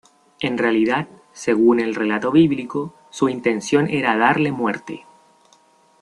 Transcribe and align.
En 0.39 0.57
realidad, 0.57 1.07
según 1.31 1.79
el 1.79 1.93
relato 1.93 2.31
bíblico, 2.31 2.95
su 3.11 3.29
intención 3.29 3.87
era 3.87 4.17
darle 4.17 4.51
muerte. 4.51 5.05